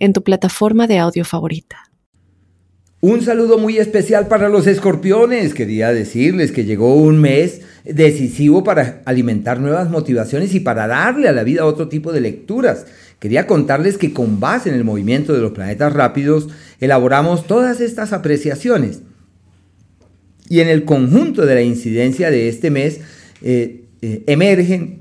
[0.00, 1.90] en tu plataforma de audio favorita.
[3.02, 5.54] Un saludo muy especial para los escorpiones.
[5.54, 11.32] Quería decirles que llegó un mes decisivo para alimentar nuevas motivaciones y para darle a
[11.32, 12.84] la vida otro tipo de lecturas.
[13.18, 18.12] Quería contarles que con base en el movimiento de los planetas rápidos elaboramos todas estas
[18.12, 19.00] apreciaciones.
[20.50, 23.00] Y en el conjunto de la incidencia de este mes
[23.40, 24.99] eh, eh, emergen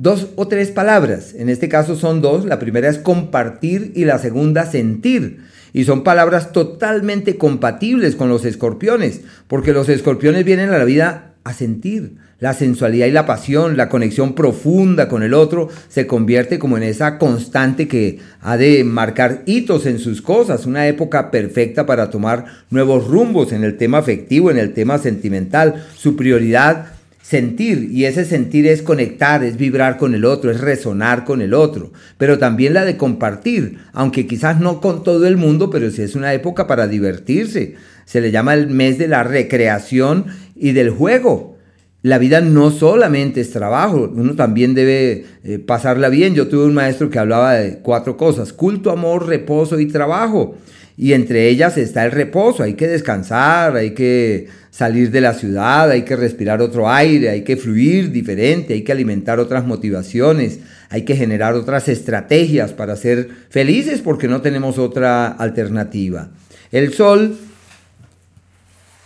[0.00, 1.34] dos o tres palabras.
[1.34, 2.46] En este caso son dos.
[2.46, 5.40] La primera es compartir y la segunda sentir.
[5.72, 11.34] Y son palabras totalmente compatibles con los escorpiones, porque los escorpiones vienen a la vida
[11.44, 12.14] a sentir.
[12.40, 16.82] La sensualidad y la pasión, la conexión profunda con el otro, se convierte como en
[16.84, 22.46] esa constante que ha de marcar hitos en sus cosas, una época perfecta para tomar
[22.70, 25.86] nuevos rumbos en el tema afectivo, en el tema sentimental.
[25.94, 26.86] Su prioridad
[27.30, 31.54] sentir y ese sentir es conectar, es vibrar con el otro, es resonar con el
[31.54, 36.02] otro, pero también la de compartir, aunque quizás no con todo el mundo, pero sí
[36.02, 37.76] es una época para divertirse.
[38.04, 41.56] Se le llama el mes de la recreación y del juego.
[42.02, 46.34] La vida no solamente es trabajo, uno también debe eh, pasarla bien.
[46.34, 50.56] Yo tuve un maestro que hablaba de cuatro cosas, culto, amor, reposo y trabajo
[51.00, 55.88] y entre ellas está el reposo, hay que descansar, hay que salir de la ciudad,
[55.88, 60.58] hay que respirar otro aire, hay que fluir diferente, hay que alimentar otras motivaciones,
[60.90, 66.28] hay que generar otras estrategias para ser felices porque no tenemos otra alternativa.
[66.70, 67.38] El sol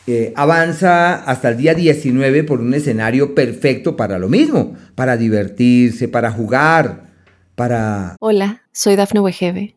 [0.09, 6.09] eh, avanza hasta el día 19 por un escenario perfecto para lo mismo, para divertirse,
[6.09, 7.05] para jugar,
[7.55, 8.17] para...
[8.19, 9.77] Hola, soy Dafne Wegebe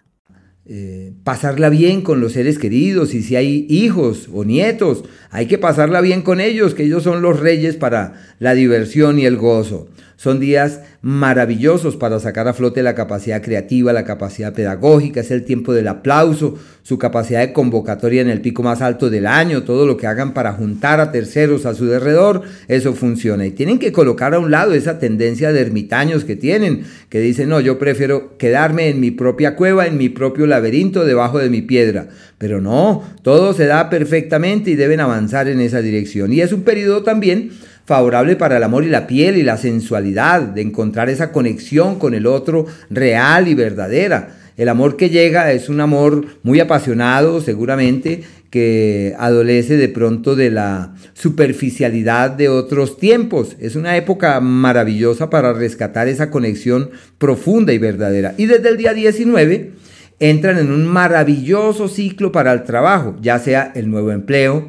[0.73, 5.57] Eh, pasarla bien con los seres queridos y si hay hijos o nietos, hay que
[5.57, 9.89] pasarla bien con ellos, que ellos son los reyes para la diversión y el gozo.
[10.21, 15.43] Son días maravillosos para sacar a flote la capacidad creativa, la capacidad pedagógica, es el
[15.45, 19.87] tiempo del aplauso, su capacidad de convocatoria en el pico más alto del año, todo
[19.87, 23.47] lo que hagan para juntar a terceros a su derredor, eso funciona.
[23.47, 27.49] Y tienen que colocar a un lado esa tendencia de ermitaños que tienen, que dicen,
[27.49, 31.63] no, yo prefiero quedarme en mi propia cueva, en mi propio laberinto, debajo de mi
[31.63, 32.09] piedra.
[32.37, 36.31] Pero no, todo se da perfectamente y deben avanzar en esa dirección.
[36.31, 37.49] Y es un periodo también
[37.85, 42.13] favorable para el amor y la piel y la sensualidad, de encontrar esa conexión con
[42.13, 44.37] el otro real y verdadera.
[44.57, 50.51] El amor que llega es un amor muy apasionado, seguramente, que adolece de pronto de
[50.51, 53.55] la superficialidad de otros tiempos.
[53.59, 58.35] Es una época maravillosa para rescatar esa conexión profunda y verdadera.
[58.37, 59.71] Y desde el día 19
[60.19, 64.67] entran en un maravilloso ciclo para el trabajo, ya sea el nuevo empleo,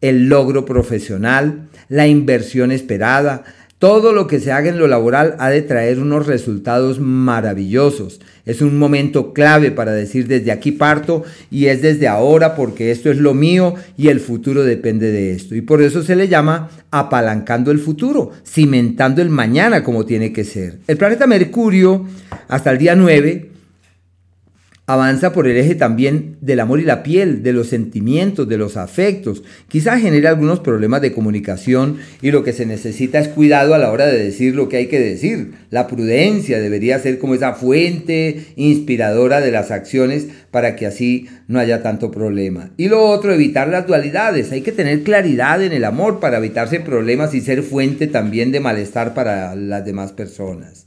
[0.00, 3.44] el logro profesional, la inversión esperada.
[3.78, 8.20] Todo lo que se haga en lo laboral ha de traer unos resultados maravillosos.
[8.46, 13.10] Es un momento clave para decir desde aquí parto y es desde ahora porque esto
[13.10, 15.54] es lo mío y el futuro depende de esto.
[15.54, 20.44] Y por eso se le llama apalancando el futuro, cimentando el mañana como tiene que
[20.44, 20.78] ser.
[20.86, 22.06] El planeta Mercurio
[22.48, 23.55] hasta el día 9
[24.88, 28.76] Avanza por el eje también del amor y la piel, de los sentimientos, de los
[28.76, 29.42] afectos.
[29.66, 33.90] Quizá genere algunos problemas de comunicación y lo que se necesita es cuidado a la
[33.90, 35.54] hora de decir lo que hay que decir.
[35.70, 41.58] La prudencia debería ser como esa fuente inspiradora de las acciones para que así no
[41.58, 42.70] haya tanto problema.
[42.76, 44.52] Y lo otro, evitar las dualidades.
[44.52, 48.60] Hay que tener claridad en el amor para evitarse problemas y ser fuente también de
[48.60, 50.85] malestar para las demás personas.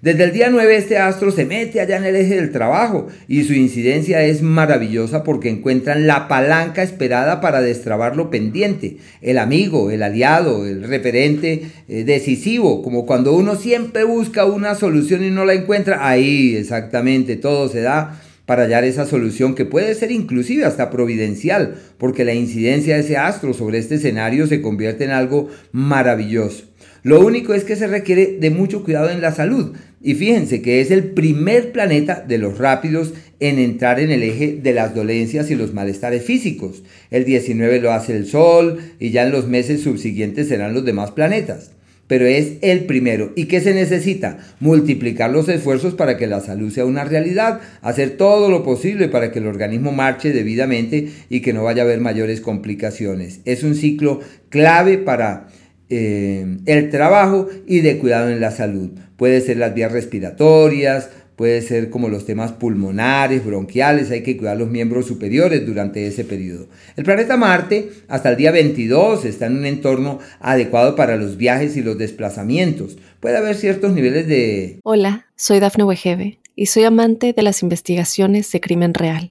[0.00, 3.42] Desde el día 9 este astro se mete allá en el eje del trabajo y
[3.42, 9.90] su incidencia es maravillosa porque encuentran la palanca esperada para destrabar lo pendiente, el amigo,
[9.90, 15.44] el aliado, el referente eh, decisivo, como cuando uno siempre busca una solución y no
[15.44, 20.64] la encuentra, ahí exactamente todo se da para hallar esa solución que puede ser inclusive
[20.64, 25.48] hasta providencial, porque la incidencia de ese astro sobre este escenario se convierte en algo
[25.72, 26.68] maravilloso.
[27.02, 29.74] Lo único es que se requiere de mucho cuidado en la salud.
[30.00, 34.58] Y fíjense que es el primer planeta de los rápidos en entrar en el eje
[34.62, 36.82] de las dolencias y los malestares físicos.
[37.10, 41.10] El 19 lo hace el Sol y ya en los meses subsiguientes serán los demás
[41.10, 41.72] planetas.
[42.06, 43.32] Pero es el primero.
[43.36, 44.38] ¿Y qué se necesita?
[44.60, 49.30] Multiplicar los esfuerzos para que la salud sea una realidad, hacer todo lo posible para
[49.30, 53.40] que el organismo marche debidamente y que no vaya a haber mayores complicaciones.
[53.44, 55.48] Es un ciclo clave para
[55.90, 58.90] eh, el trabajo y de cuidado en la salud.
[59.16, 64.56] Puede ser las vías respiratorias, puede ser como los temas pulmonares, bronquiales, hay que cuidar
[64.56, 66.66] los miembros superiores durante ese periodo.
[66.96, 71.76] El planeta Marte hasta el día 22 está en un entorno adecuado para los viajes
[71.76, 72.98] y los desplazamientos.
[73.20, 74.80] Puede haber ciertos niveles de...
[74.82, 79.30] Hola, soy Dafne Wegebe y soy amante de las investigaciones de crimen real.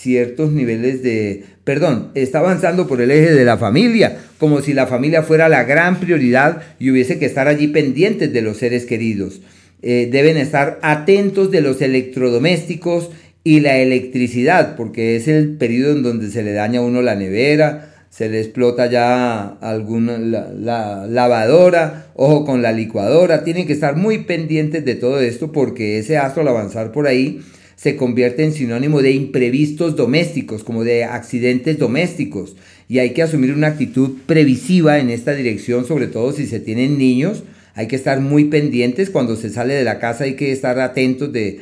[0.00, 4.86] ciertos niveles de, perdón, está avanzando por el eje de la familia, como si la
[4.86, 9.42] familia fuera la gran prioridad y hubiese que estar allí pendientes de los seres queridos.
[9.82, 13.10] Eh, deben estar atentos de los electrodomésticos
[13.44, 17.14] y la electricidad, porque es el periodo en donde se le daña a uno la
[17.14, 23.96] nevera, se le explota ya alguna la, lavadora, ojo con la licuadora, tienen que estar
[23.96, 27.40] muy pendientes de todo esto porque ese astro al avanzar por ahí
[27.80, 32.54] se convierte en sinónimo de imprevistos domésticos, como de accidentes domésticos.
[32.88, 36.98] Y hay que asumir una actitud previsiva en esta dirección, sobre todo si se tienen
[36.98, 37.42] niños.
[37.74, 41.32] Hay que estar muy pendientes cuando se sale de la casa, hay que estar atentos
[41.32, 41.60] de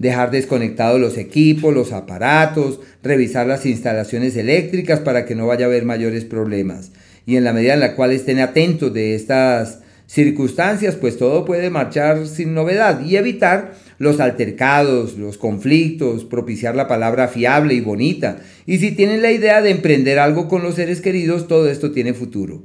[0.00, 5.68] dejar desconectados los equipos, los aparatos, revisar las instalaciones eléctricas para que no vaya a
[5.68, 6.90] haber mayores problemas.
[7.24, 9.78] Y en la medida en la cual estén atentos de estas
[10.08, 16.88] circunstancias, pues todo puede marchar sin novedad y evitar los altercados, los conflictos, propiciar la
[16.88, 18.38] palabra fiable y bonita.
[18.66, 22.12] Y si tienen la idea de emprender algo con los seres queridos, todo esto tiene
[22.12, 22.64] futuro.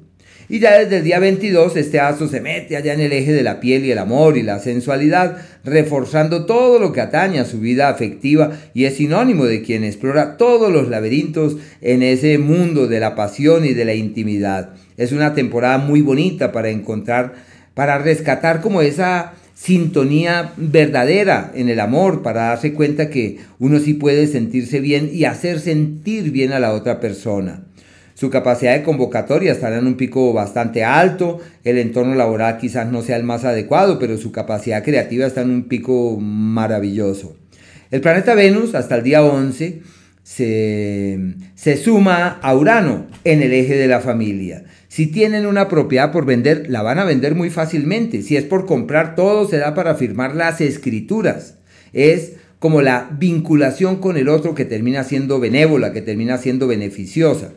[0.49, 3.43] Y ya desde el día 22 este astro se mete allá en el eje de
[3.43, 7.59] la piel y el amor y la sensualidad, reforzando todo lo que atañe a su
[7.59, 12.99] vida afectiva y es sinónimo de quien explora todos los laberintos en ese mundo de
[12.99, 14.71] la pasión y de la intimidad.
[14.97, 17.35] Es una temporada muy bonita para encontrar,
[17.75, 23.95] para rescatar como esa sintonía verdadera en el amor para darse cuenta que uno sí
[23.95, 27.63] puede sentirse bien y hacer sentir bien a la otra persona.
[28.13, 33.01] Su capacidad de convocatoria estará en un pico bastante alto, el entorno laboral quizás no
[33.01, 37.35] sea el más adecuado, pero su capacidad creativa está en un pico maravilloso.
[37.89, 39.81] El planeta Venus hasta el día 11
[40.21, 41.19] se,
[41.55, 44.63] se suma a Urano en el eje de la familia.
[44.97, 48.23] Si tienen una propiedad por vender, la van a vender muy fácilmente.
[48.23, 51.53] Si es por comprar, todo se da para firmar las escrituras.
[51.93, 57.51] Es como la vinculación con el otro que termina siendo benévola, que termina siendo beneficiosa.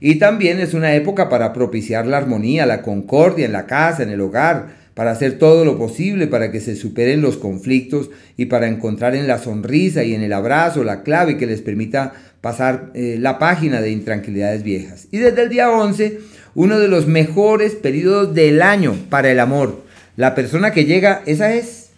[0.00, 4.08] Y también es una época para propiciar la armonía, la concordia en la casa, en
[4.08, 8.68] el hogar, para hacer todo lo posible para que se superen los conflictos y para
[8.68, 13.18] encontrar en la sonrisa y en el abrazo la clave que les permita pasar eh,
[13.20, 15.08] la página de intranquilidades viejas.
[15.10, 16.20] Y desde el día 11
[16.56, 19.84] uno de los mejores periodos del año para el amor.
[20.16, 21.90] La persona que llega, esa es.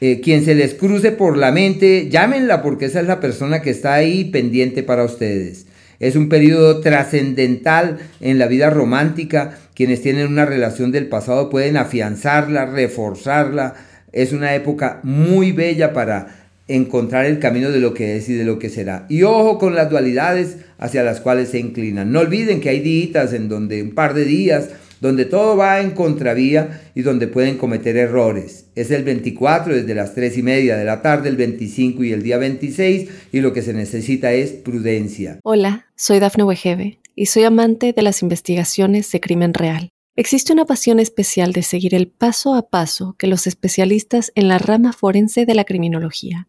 [0.00, 3.70] Eh, quien se les cruce por la mente, llámenla porque esa es la persona que
[3.70, 5.66] está ahí pendiente para ustedes.
[5.98, 9.58] Es un periodo trascendental en la vida romántica.
[9.74, 13.74] Quienes tienen una relación del pasado pueden afianzarla, reforzarla.
[14.12, 16.37] Es una época muy bella para
[16.68, 19.06] encontrar el camino de lo que es y de lo que será.
[19.08, 22.12] Y ojo con las dualidades hacia las cuales se inclinan.
[22.12, 24.68] No olviden que hay días en donde un par de días
[25.00, 28.66] donde todo va en contravía y donde pueden cometer errores.
[28.74, 32.22] Es el 24 desde las 3 y media de la tarde, el 25 y el
[32.22, 35.38] día 26 y lo que se necesita es prudencia.
[35.44, 39.90] Hola, soy Dafne Wegebe y soy amante de las investigaciones de crimen real.
[40.16, 44.58] Existe una pasión especial de seguir el paso a paso que los especialistas en la
[44.58, 46.48] rama forense de la criminología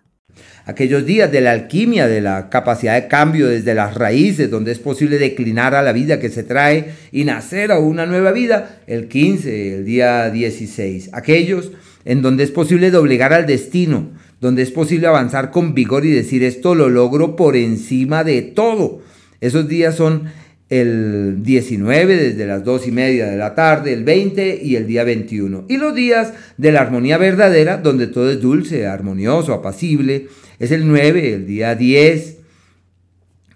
[0.65, 4.79] Aquellos días de la alquimia, de la capacidad de cambio desde las raíces, donde es
[4.79, 9.07] posible declinar a la vida que se trae y nacer a una nueva vida, el
[9.07, 11.09] 15, el día 16.
[11.13, 11.71] Aquellos
[12.05, 14.09] en donde es posible doblegar al destino,
[14.39, 19.01] donde es posible avanzar con vigor y decir esto lo logro por encima de todo.
[19.39, 20.25] Esos días son
[20.71, 25.03] el 19 desde las 2 y media de la tarde, el 20 y el día
[25.03, 25.65] 21.
[25.67, 30.87] Y los días de la armonía verdadera, donde todo es dulce, armonioso, apacible, es el
[30.87, 32.37] 9, el día 10,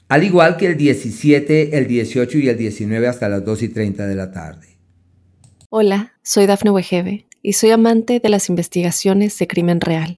[0.10, 4.07] al igual que el 17, el 18 y el 19 hasta las 2 y 30
[4.07, 4.67] de la tarde.
[5.69, 10.17] Hola, soy Dafne Wegebe y soy amante de las investigaciones de crimen real.